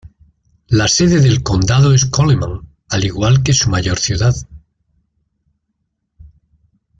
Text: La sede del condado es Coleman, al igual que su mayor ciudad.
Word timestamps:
La 0.69 0.87
sede 0.87 1.19
del 1.21 1.43
condado 1.43 1.93
es 1.93 2.05
Coleman, 2.07 2.61
al 2.89 3.05
igual 3.05 3.43
que 3.43 3.53
su 3.53 3.69
mayor 3.69 3.99
ciudad. 3.99 4.33